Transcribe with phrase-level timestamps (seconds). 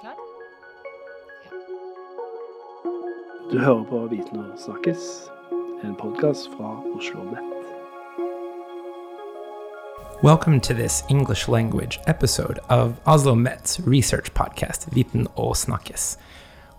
[0.00, 0.14] Klar?
[3.52, 4.98] Du hører på Viten og snakkes,
[5.84, 7.40] en podkast fra Oslo Met.
[10.22, 16.18] Welcome to this English language episode of Oslo Met's research podcast, Viten og Snakkes.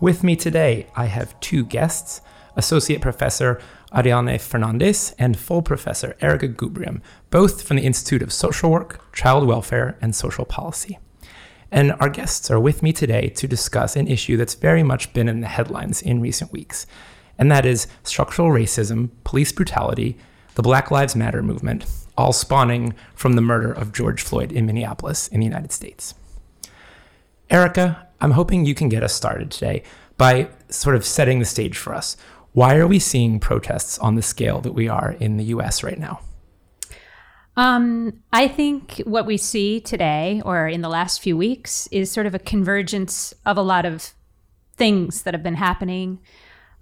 [0.01, 2.21] With me today, I have two guests
[2.55, 3.55] Associate Professor
[3.91, 7.01] Ariana Fernandes and Full Professor Erika Gubrium,
[7.31, 10.99] both from the Institute of Social Work, Child Welfare, and Social Policy.
[11.71, 15.29] And our guests are with me today to discuss an issue that's very much been
[15.29, 16.85] in the headlines in recent weeks,
[17.37, 20.17] and that is structural racism, police brutality,
[20.55, 21.85] the Black Lives Matter movement,
[22.17, 26.13] all spawning from the murder of George Floyd in Minneapolis in the United States.
[27.49, 29.83] Erika, I'm hoping you can get us started today
[30.17, 32.17] by sort of setting the stage for us.
[32.51, 35.97] Why are we seeing protests on the scale that we are in the US right
[35.97, 36.19] now?
[37.57, 42.25] Um, I think what we see today or in the last few weeks is sort
[42.25, 44.13] of a convergence of a lot of
[44.77, 46.19] things that have been happening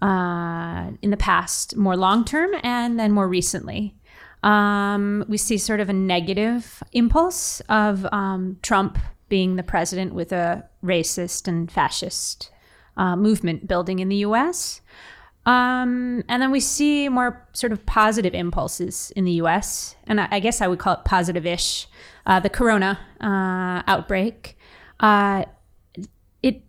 [0.01, 3.95] uh, in the past, more long term, and then more recently.
[4.43, 10.31] Um, we see sort of a negative impulse of um, Trump being the president with
[10.31, 12.51] a racist and fascist
[12.95, 14.81] uh, movement building in the US.
[15.45, 19.95] Um, and then we see more sort of positive impulses in the US.
[20.05, 21.87] And I, I guess I would call it positive ish.
[22.25, 24.55] Uh, the corona uh, outbreak.
[24.99, 25.45] Uh,
[26.43, 26.61] it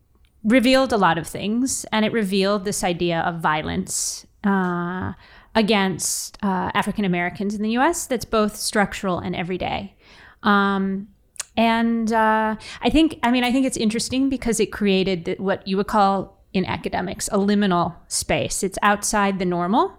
[0.42, 5.12] revealed a lot of things, and it revealed this idea of violence uh,
[5.54, 9.94] against uh, African Americans in the US that's both structural and everyday.
[10.42, 11.08] Um,
[11.58, 15.76] and uh, I think, I mean, I think it's interesting because it created what you
[15.76, 18.62] would call in academics, a liminal space.
[18.62, 19.96] It's outside the normal.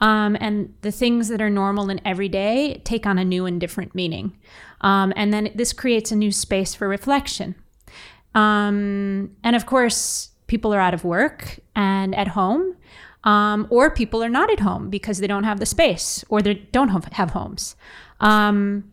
[0.00, 3.96] Um, and the things that are normal and everyday take on a new and different
[3.96, 4.36] meaning.
[4.80, 7.56] Um, and then this creates a new space for reflection.
[8.34, 12.76] Um, and of course, people are out of work and at home,
[13.24, 16.54] um, or people are not at home because they don't have the space or they
[16.54, 17.74] don't have homes.
[18.20, 18.90] Um,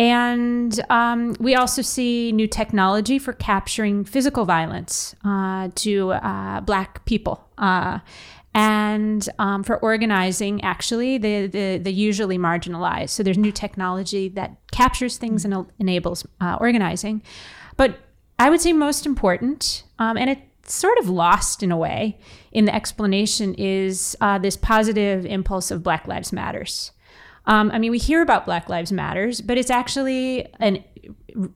[0.00, 7.04] and um, we also see new technology for capturing physical violence uh, to uh, Black
[7.04, 7.46] people.
[7.58, 7.98] Uh,
[8.54, 13.10] and um, for organizing, actually, the, the, the, usually marginalized.
[13.10, 17.22] So there's new technology that captures things and enables uh, organizing.
[17.76, 17.98] But
[18.38, 22.18] I would say most important, um, and it's sort of lost in a way
[22.52, 26.92] in the explanation, is uh, this positive impulse of Black Lives Matters.
[27.50, 30.84] Um, I mean, we hear about Black Lives Matters, but it's actually an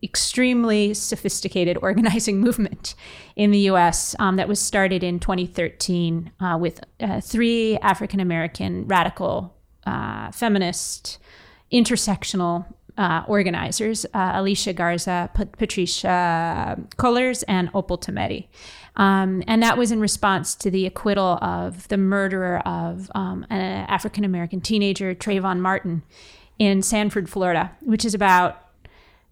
[0.03, 2.97] extremely sophisticated organizing movement
[3.37, 8.89] in the US um, that was started in 2013 uh, with uh, three African American
[8.89, 9.55] radical
[9.87, 11.19] uh, feminist
[11.73, 12.67] intersectional
[12.99, 16.03] uh, organizers uh, Alicia Garza, P- Patrisse
[16.97, 18.49] Cullors, and Opal Tometi.
[18.97, 23.61] Um, and that was in response to the acquittal of the murderer of um, an
[23.89, 26.03] African American teenager, Trayvon Martin,
[26.59, 28.61] in Sanford, Florida, which is about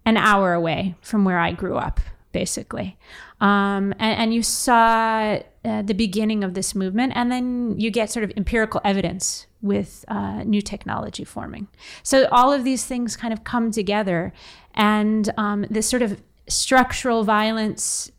[0.05, 2.01] an hour away from where I grew up,
[2.31, 2.97] basically.
[3.39, 8.09] Um, and, and, you saw uh, the beginning of this movement, and then you get
[8.09, 11.67] sort of empirical evidence with uh, new technology forming.
[12.03, 14.33] So all of these things kind of come together,
[14.73, 18.11] and um, this sort of structural violence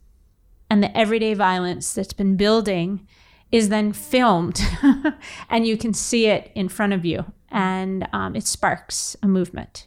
[0.75, 3.07] and the everyday violence that's been building
[3.53, 4.61] is then filmed
[5.49, 7.25] and you can see it in front of you.
[7.49, 9.87] And um, it sparks a movement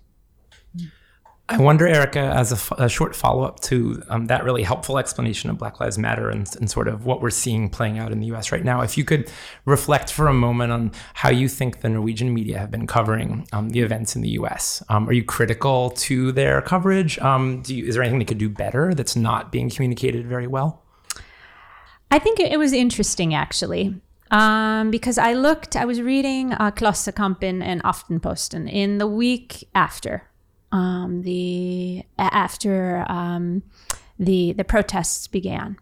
[1.50, 5.58] I wonder, Erika, as a, short follow up to um, that really helpful explanation of
[5.58, 8.52] Black Lives Matter and, and, sort of what we're seeing playing out in the US
[8.52, 9.32] right now, if you could
[9.64, 13.70] reflect for a moment on how you think the Norwegian media have been covering um,
[13.70, 14.84] the events in the US.
[14.90, 17.18] Um, are you critical to their coverage?
[17.20, 20.84] Um, you, is there anything they could do better that's not being communicated very well?
[22.12, 24.02] I think it was interesting, actually.
[24.32, 30.24] Um, because I looked, I was reading uh, and Aftenposten in the week after
[30.72, 33.64] um, the after um,
[34.20, 35.78] the the protests began.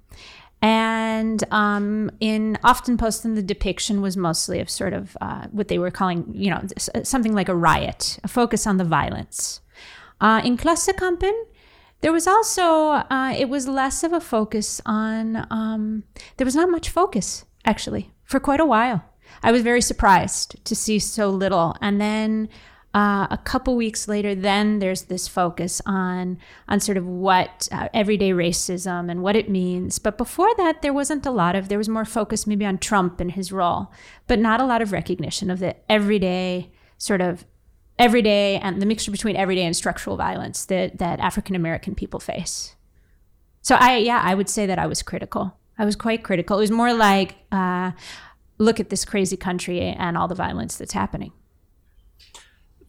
[0.61, 5.91] And um, in Aftenposten, the depiction was mostly of sort of uh, what they were
[5.91, 6.63] calling, you know,
[7.03, 9.61] something like a riot, a focus on the violence.
[10.19, 11.33] Uh, in Klassekampen,
[12.01, 16.03] there was also, uh, it was less of a focus on, um,
[16.37, 19.03] there was not much focus, actually, for quite a while.
[19.43, 21.75] I was very surprised to see so little.
[21.79, 22.49] And then
[22.95, 26.37] uh, a couple weeks later, then there's this focus on
[26.69, 29.99] on sort of what uh, everyday racism and what it means.
[29.99, 31.67] But before that, there wasn't a lot of.
[31.67, 33.91] There was more focus maybe on Trump and his role,
[34.27, 37.45] but not a lot of recognition of the everyday sort of
[37.99, 42.75] everyday and the mixture between everyday and structural violence that that African American people face.
[43.61, 45.57] So I, yeah, I would say that I was critical.
[45.77, 46.57] I was quite critical.
[46.59, 47.91] It was more like, uh,
[48.57, 51.33] look at this crazy country and all the violence that's happening.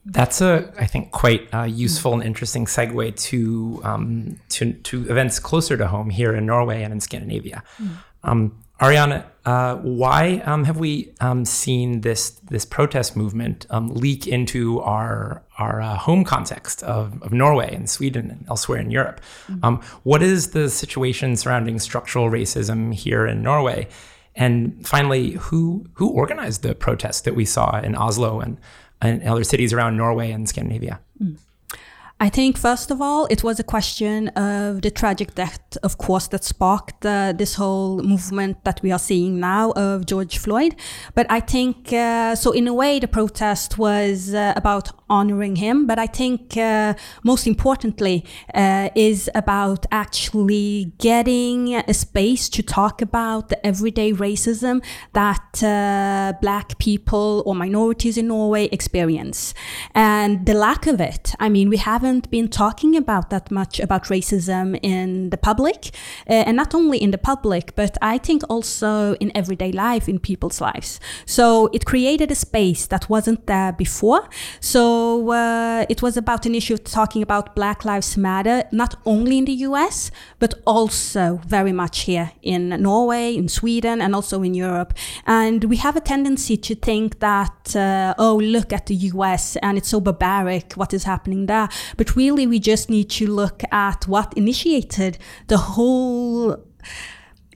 [0.08, 5.41] That's a, I think, quite uh, useful and interesting segue to, um, to to events
[5.41, 7.64] closer to home here in Norway and in Scandinavia.
[7.79, 7.91] Mm.
[8.23, 14.26] Um, Ariana, uh, why um, have we um, seen this this protest movement um, leak
[14.29, 19.20] into our our uh, home context of, of Norway and Sweden and elsewhere in Europe?
[19.49, 19.76] Mm-hmm.
[20.05, 23.88] what is the situation surrounding structural racism here in Norway?
[24.35, 28.58] And finally, who who organized the protest that we saw in Oslo and,
[29.00, 31.00] and other cities around Norway and Scandinavia?
[31.22, 31.37] Mm.
[32.19, 36.28] I think, first of all, it was a question of the tragic death, of course,
[36.28, 40.76] that sparked uh, this whole movement that we are seeing now of George Floyd.
[41.14, 45.87] But I think, uh, so in a way, the protest was uh, about honoring him.
[45.87, 46.94] But I think, uh,
[47.25, 48.25] most importantly,
[48.55, 56.38] uh, is about actually getting a space to talk about the everyday racism that uh,
[56.41, 59.55] Black people or minorities in Norway experience.
[59.94, 63.81] And the lack of it, I mean, we have haven't been talking about that much
[63.81, 65.81] about racism in the public,
[66.29, 70.19] uh, and not only in the public, but I think also in everyday life, in
[70.19, 71.00] people's lives.
[71.25, 74.23] So it created a space that wasn't there before.
[74.61, 74.81] So
[75.31, 79.44] uh, it was about an issue of talking about Black Lives Matter, not only in
[79.44, 84.94] the US, but also very much here in Norway, in Sweden, and also in Europe.
[85.26, 89.78] And we have a tendency to think that, uh, oh, look at the US and
[89.78, 91.69] it's so barbaric what is happening there.
[91.96, 96.56] But really, we just need to look at what initiated the whole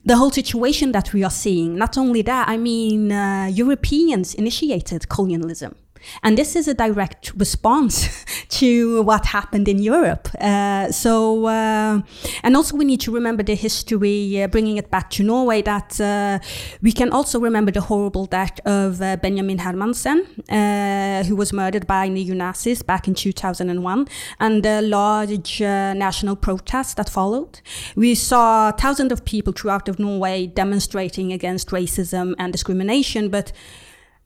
[0.03, 1.75] the whole situation that we are seeing.
[1.75, 5.75] Not only that, I mean, uh, Europeans initiated colonialism.
[6.23, 10.27] And this is a direct response to what happened in Europe.
[10.39, 12.01] Uh, so, uh,
[12.43, 15.99] and also we need to remember the history, uh, bringing it back to Norway, that
[15.99, 16.39] uh,
[16.81, 21.87] we can also remember the horrible death of uh, Benjamin Hermansen, uh, who was murdered
[21.87, 24.07] by neo Nazis back in 2001,
[24.39, 27.61] and the large national protest that followed.
[27.95, 33.51] We saw thousands of people throughout of Norway demonstrating against racism and discrimination, but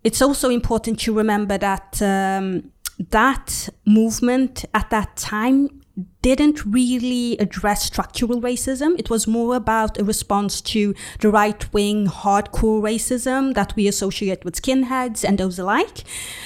[0.05, 2.71] it's also important to remember that um,
[3.09, 5.81] that movement at that time
[6.21, 8.99] didn't really address structural racism.
[8.99, 14.43] It was more about a response to the right wing hardcore racism that we associate
[14.45, 16.03] with skinheads and those alike.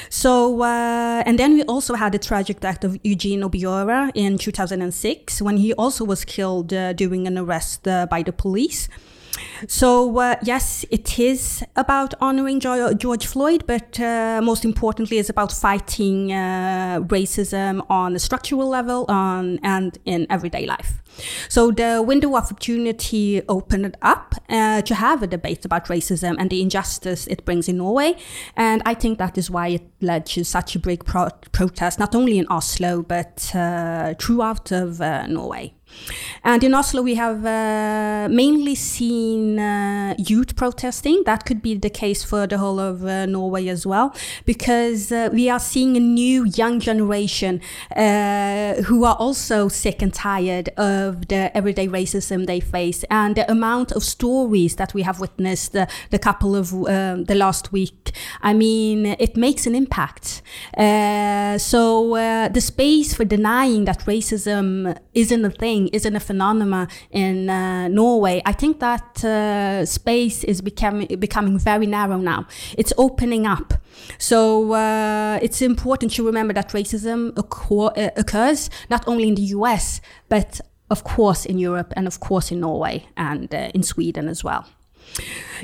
[0.10, 5.42] So, uh, and then we also had the tragic death of Eugene Obiora in 2006
[5.42, 8.88] when he also was killed uh, during an arrest uh, by the police.
[9.68, 15.52] So, uh, yes, it is about honoring George Floyd, but uh, most importantly, it's about
[15.52, 21.02] fighting uh, racism on a structural level on, and in everyday life.
[21.50, 26.50] So, the window of opportunity opened up uh, to have a debate about racism and
[26.50, 28.16] the injustice it brings in Norway.
[28.56, 32.16] And I think that is why it led to such a big pro- protest, not
[32.16, 35.74] only in Oslo, but uh, throughout of uh, Norway.
[36.44, 37.42] And in Oslo, we have
[38.30, 41.24] mainly seen uh, youth protesting.
[41.26, 44.14] That could be the case for the whole of uh, Norway as well,
[44.46, 47.62] because uh, we are seeing a new young generation
[47.96, 53.06] uh, who are also sick and tired of the everyday racism they face.
[53.10, 57.72] And the amount of stories that we have witnessed uh, the couple of the last
[57.72, 60.42] week, I mean, it makes an impact.
[60.78, 67.88] so the space for denying that racism isn't a thing isn't a phenomenon in uh,
[67.88, 68.42] Norway.
[68.46, 72.46] I think that uh, space is becoming becoming very narrow now.
[72.78, 73.74] It's opening up.
[74.18, 79.48] So uh, it's important to remember that racism occur, uh, occurs not only in the
[79.58, 84.28] US, but of course in Europe and of course in Norway and uh, in Sweden
[84.28, 84.66] as well.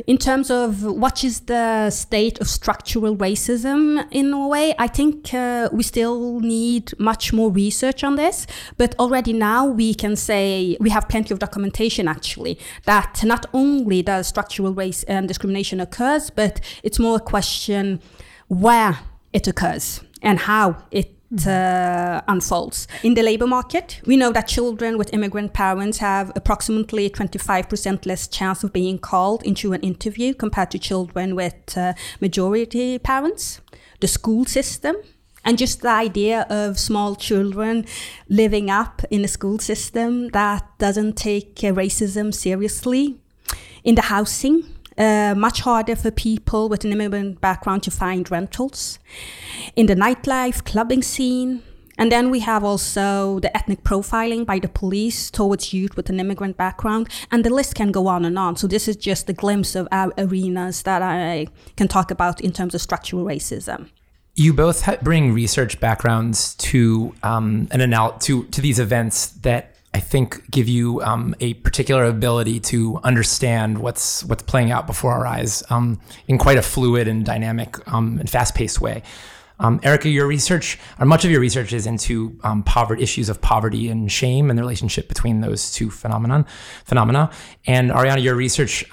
[0.07, 5.69] In terms of what is the state of structural racism in Norway, I think uh,
[5.71, 8.45] we still need much more research on this.
[8.77, 14.01] But already now we can say we have plenty of documentation actually that not only
[14.01, 18.01] does structural race and discrimination occurs, but it's more a question
[18.47, 18.99] where
[19.31, 21.14] it occurs and how it
[21.47, 22.87] uh, unfolds.
[23.03, 28.27] In the labor market, we know that children with immigrant parents have approximately 25% less
[28.27, 33.61] chance of being called into an interview compared to children with uh, majority parents.
[34.01, 34.95] The school system,
[35.43, 37.85] and just the idea of small children
[38.27, 43.17] living up in a school system that doesn't take uh, racism seriously.
[43.83, 48.99] In the housing, uh, much harder for people with an immigrant background to find rentals.
[49.75, 51.61] In the nightlife, clubbing scene,
[51.97, 56.19] And then we have also the ethnic profiling by the police towards youth with an
[56.19, 57.07] immigrant background.
[57.31, 58.57] And the list can go on and on.
[58.57, 61.47] So this is just a glimpse of our arenas that I
[61.77, 63.89] can talk about in terms of structural racism.
[64.35, 70.01] You both bring research backgrounds to um, an anal- to to these events that I
[70.01, 75.25] think give you um, a particular ability to understand what's what's playing out before our
[75.25, 79.03] eyes um, in quite a fluid and dynamic um, and fast paced way.
[79.57, 83.39] Um, Erika, your research, or much of your research, is into um, poverty issues of
[83.39, 86.45] poverty and shame and the relationship between those two phenomenon
[86.83, 87.31] phenomena.
[87.65, 88.83] And Ariana, your research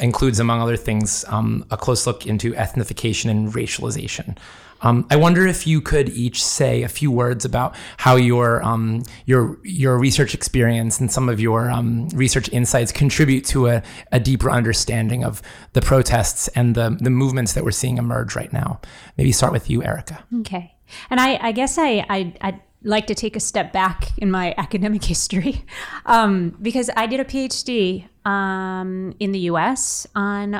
[0.00, 4.36] includes, among other things, a close look into ethnification and racialization.
[4.82, 9.04] Um, I wonder if you could each say a few words about how your um,
[9.26, 14.20] your your research experience and some of your um, research insights contribute to a, a,
[14.20, 18.80] deeper understanding of the protests and the the movements that we're seeing emerge right now.
[19.16, 20.24] Maybe start with you, Erika.
[20.40, 20.74] Okay,
[21.10, 24.54] and I, I guess I, I I'd like to take a step back in my
[24.58, 25.64] academic history
[26.06, 30.06] um, because I did a PhD um, in the U.S.
[30.14, 30.54] on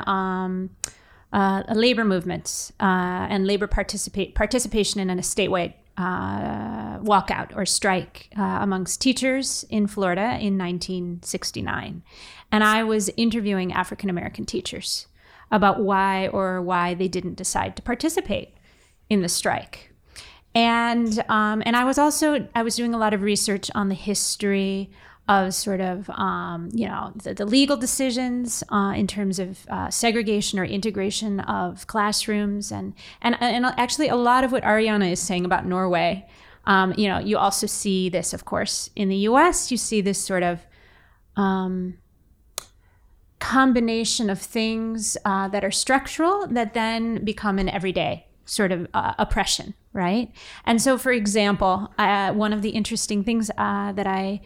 [1.33, 8.29] uh, labor movement uh, and labor participate participation in a statewide uh, walkout or strike
[8.37, 12.03] uh, amongst teachers in Florida in 1969.
[12.51, 15.07] And I was interviewing African American teachers
[15.51, 18.55] about why or why they didn't decide to participate
[19.09, 19.91] in the strike.
[20.55, 23.95] And um, and I was also I was doing a lot of research on the
[23.95, 24.91] history
[25.27, 29.89] of sort of um, you know the, the, legal decisions uh, in terms of uh,
[29.89, 35.21] segregation or integration of classrooms and and and actually a lot of what Ariana is
[35.21, 36.27] saying about Norway.
[36.65, 39.69] Um, you know, you also see this, of course, in the U.S.
[39.69, 40.65] You see this sort of
[41.35, 41.97] um,
[43.39, 49.13] combination of things uh, that are structural that then become an everyday sort of uh,
[49.17, 50.31] oppression, right?
[50.65, 54.41] And so, for example, uh, one of the interesting things uh, that I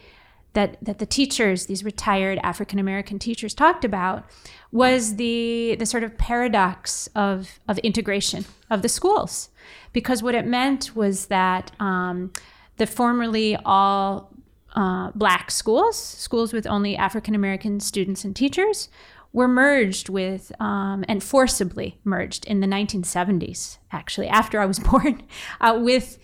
[0.57, 4.25] that that the teachers, these retired African American teachers, talked about
[4.71, 9.49] was the the sort of paradox of of integration of the schools,
[9.93, 12.33] because what it meant was that um,
[12.77, 14.31] the formerly all
[14.75, 18.89] uh, black schools, schools with only African American students and teachers,
[19.31, 25.21] were merged with um, and forcibly merged in the 1970s, actually, after I was born,
[25.61, 26.17] uh, with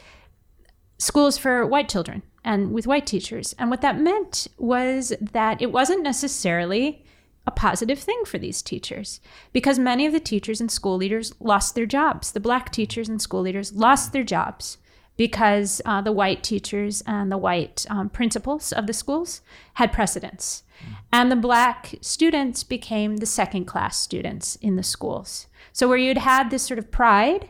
[0.97, 3.53] schools for white children and with white teachers.
[3.57, 7.03] And what that meant was that it wasn't necessarily
[7.45, 9.19] a positive thing for these teachers
[9.51, 12.31] because many of the teachers and school leaders lost their jobs.
[12.31, 14.77] The black teachers and school leaders lost their jobs
[15.17, 19.41] because uh, the white teachers and the white um, principals of the schools
[19.75, 20.63] had precedence.
[21.11, 25.47] And the black students became the second class students in the schools.
[25.71, 27.49] So, where you'd had this sort of pride,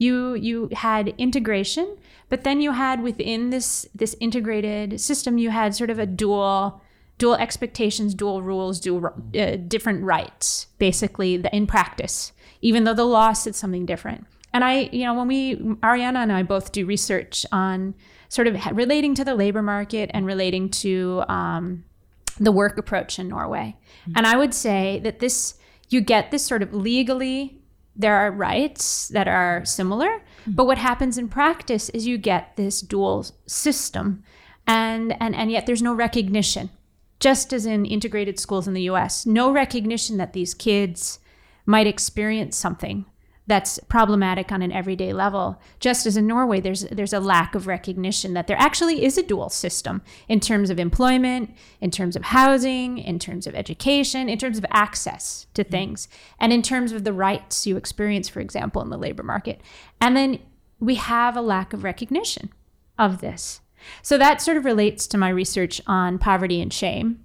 [0.00, 1.96] you, you had integration,
[2.30, 6.80] but then you had within this this integrated system, you had sort of a dual
[7.18, 13.04] dual expectations, dual rules, dual uh, different rights, basically the, in practice, even though the
[13.04, 14.26] law said something different.
[14.54, 17.94] And I, you know, when we Ariana and I both do research on
[18.30, 21.84] sort of relating to the labor market and relating to um,
[22.38, 24.12] the work approach in Norway, mm-hmm.
[24.16, 25.54] and I would say that this
[25.90, 27.59] you get this sort of legally
[28.00, 30.52] there are rights that are similar, mm-hmm.
[30.52, 34.22] but what happens in practice is you get this dual system,
[34.66, 36.70] and and and yet there's no recognition,
[37.18, 41.18] just as in integrated schools in the U.S., no recognition that these kids
[41.66, 43.04] might experience something
[43.50, 45.60] that's problematic on an everyday level.
[45.80, 49.24] Just as in Norway, there's there's a lack of recognition that there actually is a
[49.24, 54.38] dual system in terms of employment, in terms of housing, in terms of education, in
[54.38, 55.72] terms of access to mm-hmm.
[55.72, 59.60] things, and in terms of the rights you experience, for example, in the labor market.
[60.00, 60.38] And then
[60.78, 62.50] we have a lack of recognition
[62.98, 63.60] of this.
[64.00, 67.24] So that sort of relates to my research on poverty and shame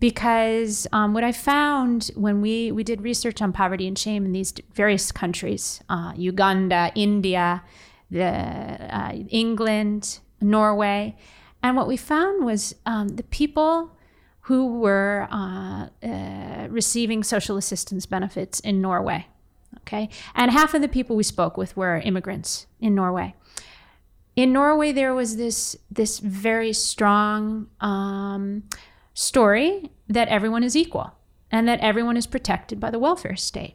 [0.00, 4.32] because um, what I found when we, we did research on poverty and shame in
[4.32, 7.62] these various countries uh, Uganda, India,
[8.10, 11.16] the, uh, England, Norway
[11.62, 13.96] and what we found was um, the people
[14.42, 19.26] who were uh, uh, receiving social assistance benefits in Norway.
[19.78, 20.08] Okay.
[20.34, 23.34] And half of the people we spoke with were immigrants in Norway
[24.38, 28.62] in Norway, there was this this very strong um,
[29.18, 31.12] story that everyone is equal
[31.50, 33.74] and that everyone is protected by the welfare state.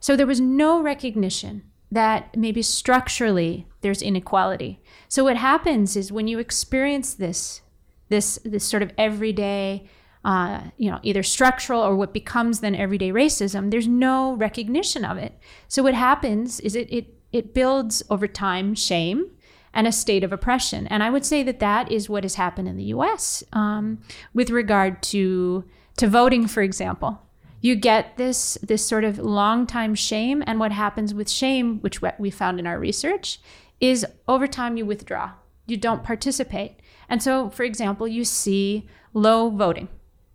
[0.00, 4.82] So there was no recognition that maybe structurally there's inequality.
[5.08, 7.62] So what happens is when you experience this,
[8.10, 9.88] this, this sort of everyday,
[10.26, 15.16] uh, you know, either structural or what becomes then everyday racism, there's no recognition of
[15.16, 15.38] it.
[15.68, 19.30] So what happens is it it it builds over time shame
[19.74, 20.86] and a state of oppression.
[20.88, 23.42] And I would say that that is what has happened in the U.S.
[23.52, 24.00] Um,
[24.34, 25.64] with regard to
[25.98, 27.22] to voting, for example.
[27.60, 32.00] You get this this sort of long time shame, and what happens with shame, which
[32.18, 33.38] we found in our research,
[33.80, 35.32] is over time you withdraw.
[35.66, 36.80] You don't participate.
[37.08, 39.88] And so, for example, you see low voting,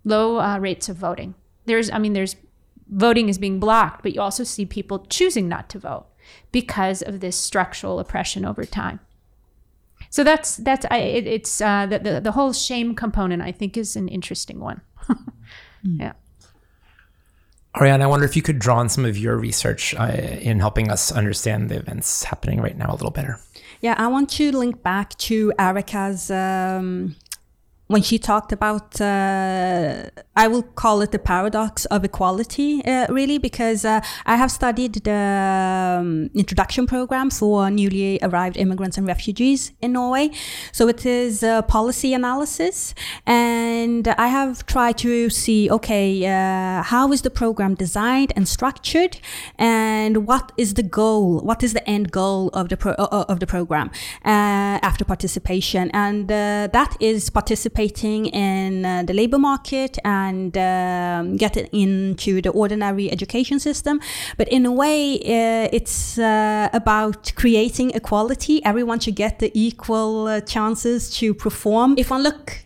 [0.03, 1.35] low uh, rates of voting.
[1.65, 2.35] There's, I mean, there's
[2.89, 6.05] voting is being blocked, but you also see people choosing not to vote
[6.51, 8.99] because of this structural oppression over time.
[10.09, 13.41] So that's that's I, it, it's uh, the, the, the whole shame component.
[13.41, 14.81] I think is an interesting one.
[15.09, 15.99] mm.
[15.99, 16.13] Yeah.
[17.75, 20.89] Ariana, I wonder if you could draw on some of your research uh, in helping
[20.89, 23.39] us understand the events happening right now a little better.
[23.81, 27.15] Yeah, I want to link back to Erika's um,
[27.87, 33.37] when she talked about, uh, I will call it the paradox of equality, uh, really,
[33.37, 39.71] because uh, I have studied the um, introduction program for newly arrived immigrants and refugees
[39.81, 40.31] in Norway.
[40.73, 42.93] So it is policy analysis,
[43.25, 49.17] and I have tried to see, okay, uh, how is the program designed and structured,
[49.57, 51.39] and what is the goal?
[51.39, 53.91] What is the end goal of the pro- uh, of the program
[54.25, 55.89] uh, after participation?
[55.91, 62.49] And that is participation participating in uh, the labor market and um, getting into the
[62.49, 63.99] ordinary education system.
[64.37, 68.63] But in a way, uh, it's uh, about creating equality.
[68.65, 71.95] Everyone should get the equal uh, chances to perform.
[71.97, 72.65] If one look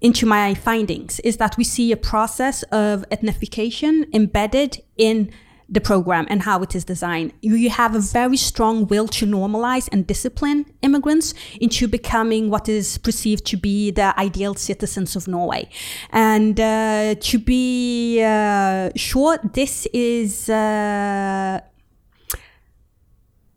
[0.00, 5.30] into my findings is that we see a process of ethnification embedded in
[5.68, 7.32] the program and how it is designed.
[7.42, 12.96] You have a very strong will to normalize and discipline immigrants into becoming what is
[12.98, 15.68] perceived to be the ideal citizens of Norway.
[16.10, 21.60] And uh, to be uh, sure, this is uh,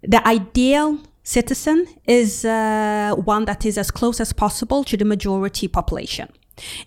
[0.03, 5.67] the ideal citizen is uh, one that is as close as possible to the majority
[5.67, 6.27] population.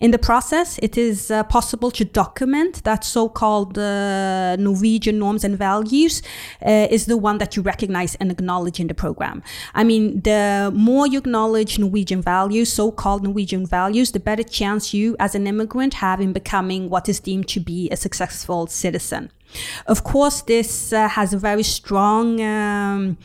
[0.01, 5.57] In the process, it is uh, possible to document that so-called uh, Norwegian norms and
[5.59, 6.23] values
[6.65, 9.43] uh, is the one that you recognize and acknowledge in the program.
[9.75, 15.17] I mean, the more you acknowledge Norwegian values, so-called Norwegian values, the better chance you
[15.19, 19.31] as an immigrant have in becoming what is deemed to be a successful citizen.
[19.87, 23.19] Of course, this uh, has a very strong um,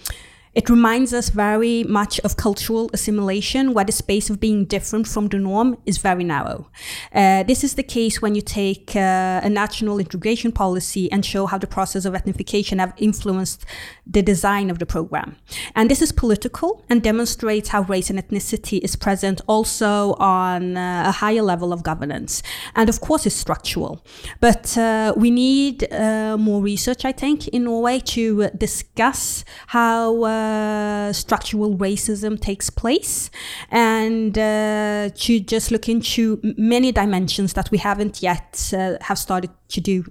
[0.53, 5.27] it reminds us very much of cultural assimilation, where the space of being different from
[5.27, 6.69] the norm is very narrow.
[7.13, 11.45] Uh, this is the case when you take uh, a national integration policy and show
[11.45, 13.65] how the process of ethnification have influenced
[14.05, 15.35] the design of the program.
[15.75, 21.03] And this is political and demonstrates how race and ethnicity is present also on uh,
[21.07, 22.41] a higher level of governance.
[22.75, 24.03] And of course, it's structural.
[24.39, 31.13] But uh, we need uh, more research, I think, in Norway to discuss how uh,
[31.13, 33.29] structural racism takes place
[33.71, 39.51] and uh, to just look into many dimensions that we haven't yet uh, have started
[39.69, 40.03] to do.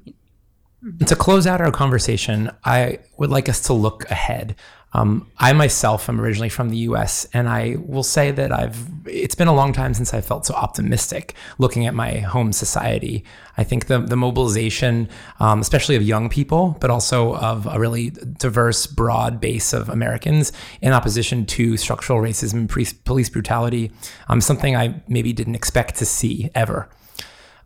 [1.07, 4.55] To close out our conversation, I would like us to look ahead.
[4.95, 8.89] Um, I myself am originally from the U.S., and I will say that I've.
[9.07, 13.25] It's been a long time since I felt so optimistic looking at my home society.
[13.59, 15.09] I think the the mobilization,
[15.41, 20.53] um, especially of young people, but also of a really diverse, broad base of Americans
[20.81, 23.93] in opposition to structural racism and police brutality,
[24.29, 26.89] um, something I maybe didn't expect to see ever.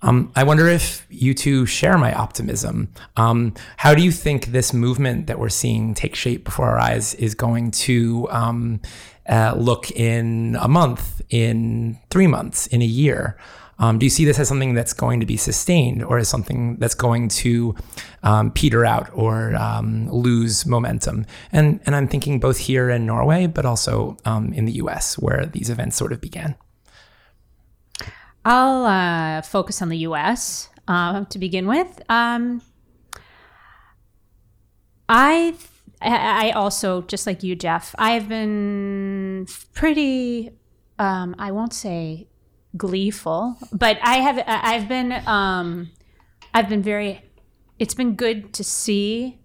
[0.03, 2.89] Um, I wonder if you two share my optimism.
[3.17, 7.15] Um, how do you think this movement that we're seeing take shape before our eyes
[7.15, 8.81] is going to um,
[9.29, 13.39] uh, look in a month, in three months, in a year?
[13.79, 16.77] Um, do you see this as something that's going to be sustained or as something
[16.77, 17.75] that's going to
[18.23, 21.27] um, peter out or um, lose momentum?
[21.53, 25.71] And, and I'm thinking both here in Norway, but also in the US, where these
[25.71, 26.57] events sort of began.
[28.45, 30.69] I'll uh, focus on the U.S.
[30.89, 32.03] Uh, to begin with.
[32.09, 32.63] Um,
[35.09, 35.55] I
[36.01, 37.95] I also just like you, Jeff.
[37.99, 40.51] I have been pretty.
[40.99, 42.29] Um, I won't say
[42.77, 44.43] gleeful, but I have.
[44.47, 45.13] I've been.
[45.27, 45.91] Um,
[46.55, 47.23] I've been very.
[47.79, 49.39] It's been good to see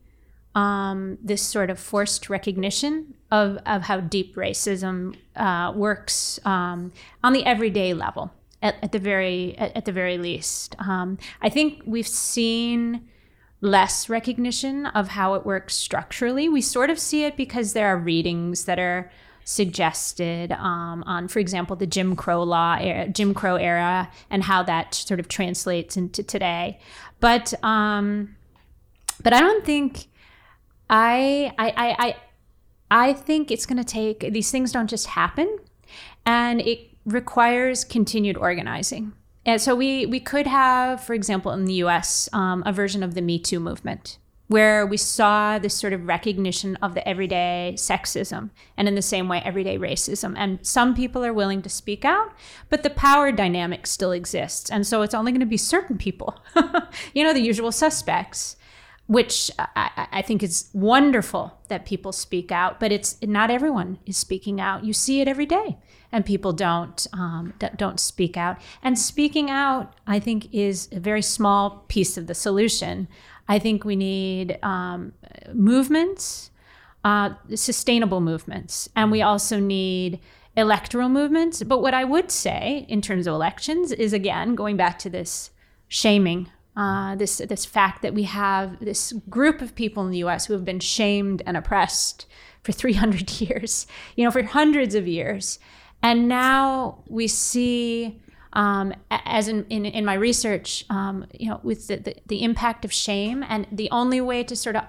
[0.56, 6.92] um, this sort of forced recognition of of how deep racism uh, works um,
[7.24, 10.76] on the everyday level at, at the very at, at, the very least.
[10.80, 13.08] Um, I think we've seen
[13.62, 16.48] less recognition of how it works structurally.
[16.50, 19.12] We sort of see it because there are readings that are
[19.44, 24.62] suggested um, on, for example, the Jim Crow law, era, Jim Crow era, and how
[24.64, 26.80] that sort of translates into today.
[27.20, 28.36] But um,
[29.24, 30.08] but I don't think
[30.90, 31.96] I I I.
[32.08, 32.16] I
[32.90, 35.58] I think it's going to take, these things don't just happen,
[36.26, 39.14] and it requires continued organizing.
[39.46, 43.16] And so we, we could have, for example, in the US, um, a version of
[43.16, 48.50] the Me Too movement where we saw this sort of recognition of the everyday sexism
[48.78, 52.32] and in the same way everyday racism and some people are willing to speak out
[52.70, 56.40] but the power dynamic still exists and so it's only going to be certain people
[57.14, 58.57] you know the usual suspects
[59.08, 64.18] which I, I, think is wonderful that people speak out, but it's not everyone is
[64.18, 64.84] speaking out.
[64.84, 65.78] You see it every day,
[66.12, 68.58] and people don't um, don't speak out.
[68.84, 73.08] And speaking out, I think, is a very small piece of the solution.
[73.48, 75.14] I think we need um,
[75.54, 76.52] movements,
[77.06, 80.20] uh, sustainable movements, and we also need
[80.58, 81.64] electoral movements.
[81.64, 85.52] But what I would say in terms of elections is again going back to this
[85.88, 90.46] shaming uh, this this fact that we have this group of people in the U.S.
[90.46, 92.28] who have been shamed and oppressed
[92.62, 95.58] for 300 years, you know, for hundreds of years,
[96.04, 98.22] and now we see,
[98.54, 102.86] um, as in, in, in my research, um, you know, with the, the, the impact
[102.86, 104.84] of shame, and the only way to sort of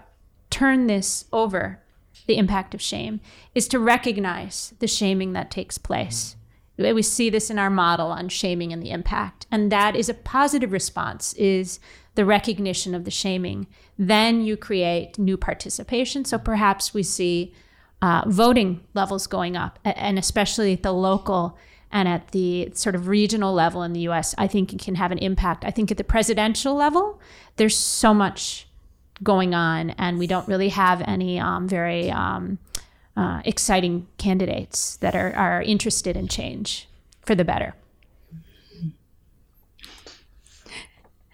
[0.50, 1.82] turn this over,
[2.26, 3.20] the impact of shame,
[3.54, 6.36] is to recognize the shaming that takes place.
[6.78, 9.46] We see this in our model on shaming and the impact.
[9.50, 11.80] And that is a positive response, is
[12.14, 13.66] the recognition of the shaming.
[13.98, 16.24] Then you create new participation.
[16.24, 17.52] So perhaps we see
[18.00, 21.58] uh, voting levels going up, and especially at the local
[21.90, 25.10] and at the sort of regional level in the US, I think it can have
[25.10, 25.64] an impact.
[25.64, 27.18] I think at the presidential level,
[27.56, 28.68] there's so much
[29.22, 32.58] going on, and we don't really have any um, very um,
[33.18, 36.88] uh, exciting candidates that are, are interested in change
[37.26, 37.74] for the better.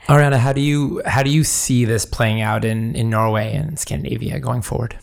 [0.09, 3.79] Ariana, how do you how do you see this playing out in, in Norway and
[3.79, 4.99] Scandinavia going forward?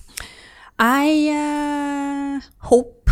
[0.79, 3.09] I uh, hope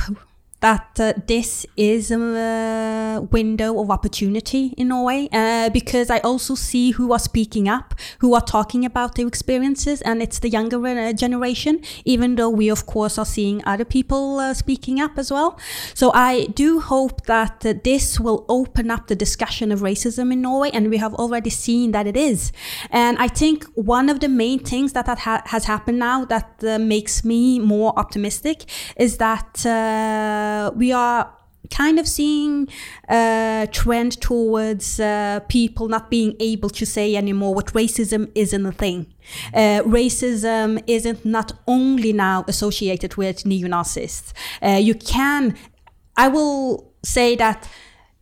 [0.62, 6.91] that uh, this is a window of opportunity in Norway uh, because I also see
[6.91, 11.13] who are speaking up, who are talking about their experiences, and it's the younger uh,
[11.13, 15.58] generation, even though we, of course, are seeing other people uh, speaking up as well.
[15.93, 20.41] So I do hope that uh, this will open up the discussion of racism in
[20.41, 22.52] Norway, and we have already seen that it is.
[22.89, 26.62] And I think one of the main things that, that ha- has happened now that
[26.63, 28.65] uh, makes me more optimistic
[28.98, 29.65] is that
[30.50, 31.32] uh, we are
[31.70, 32.68] kind of seeing
[33.10, 38.72] a trend towards uh, people not being able to say anymore what racism isn't a
[38.72, 39.06] thing.
[39.54, 44.34] Uh, racism isn't not only now associated with neo-Nazis.
[44.64, 45.56] Uh, you can,
[46.18, 47.70] I will say that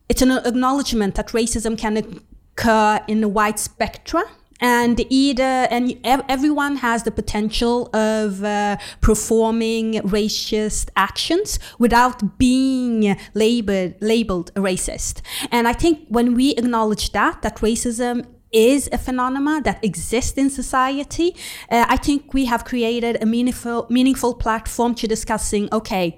[0.10, 4.26] it's an acknowledgement that racism can occur in a wide spectrum
[4.60, 13.94] and either and everyone has the potential of uh, performing racist actions without being labeled
[14.02, 15.22] labeled a racist.
[15.52, 20.50] And i think when we acknowledge that that racism is a phenomenon that exists in
[20.50, 21.36] society
[21.70, 26.18] uh, i think we have created a meaningful meaningful platform to discussing okay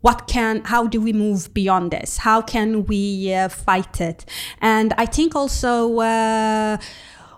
[0.00, 2.18] what can how do we move beyond this?
[2.18, 4.24] How can we uh, fight it?
[4.60, 6.78] And i think also uh,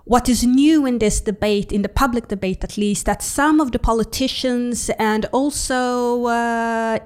[0.04, 3.72] what is new in this debate, in the public debate at least, that some of
[3.72, 6.98] the politicians and also uh,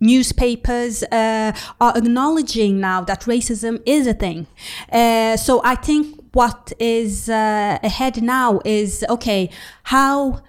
[0.00, 4.46] newspapers uh, are acknowledging now that racism is a thing.
[4.92, 9.50] Uh, so I think what is uh, ahead now is okay,
[9.84, 10.42] how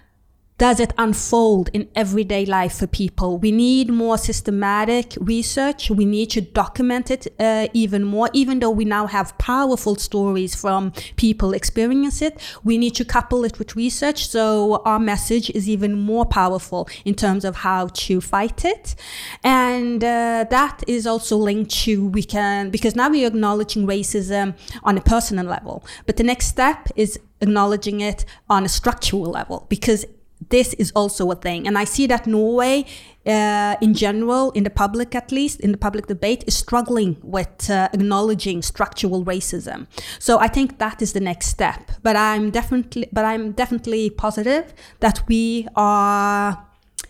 [0.58, 3.38] does it unfold in everyday life for people?
[3.38, 5.92] We need more systematic research.
[5.92, 10.56] We need to document it uh, even more, even though we now have powerful stories
[10.56, 12.40] from people experience it.
[12.64, 17.14] We need to couple it with research so our message is even more powerful in
[17.14, 18.96] terms of how to fight it.
[19.44, 24.98] And uh, that is also linked to we can, because now we're acknowledging racism on
[24.98, 25.86] a personal level.
[26.08, 30.06] But the next step is acknowledging it on a structural level because
[30.50, 31.68] this is also a thing.
[31.68, 32.86] And I see that Norway,
[33.26, 37.70] uh, in general, in the public at least, in the public debate, is struggling with
[37.70, 39.88] uh, acknowledging structural racism.
[40.20, 41.92] So I think that is the next step.
[42.04, 46.66] But I'm definitely, but I'm definitely positive that we are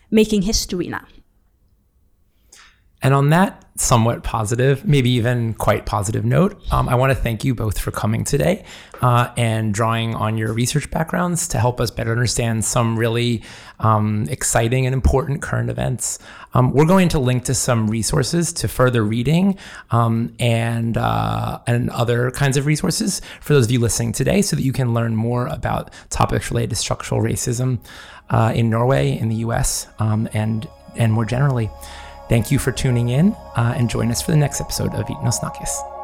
[0.09, 1.05] making history now.
[3.01, 7.45] And on that somewhat positive, maybe even quite positive note, um, I want to thank
[7.45, 8.65] you both for coming today
[9.03, 13.43] uh, and drawing on your research backgrounds to help us better understand some really
[13.79, 16.17] um, exciting and important current events.
[16.55, 19.59] Um, we're going to link to some resources to further reading
[19.91, 24.55] um, and uh, and other kinds of resources for those of you listening today, so
[24.55, 27.77] that you can learn more about topics related to structural racism
[28.31, 31.69] uh, in Norway, in the U.S., um, and and more generally,
[32.29, 35.27] thank you for tuning in uh, and join us for the next episode of Viten
[35.27, 35.96] og Snakkes.